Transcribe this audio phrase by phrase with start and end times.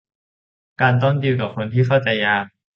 [0.81, 2.45] การต้องดีลกับคนที่เข้าใจยาก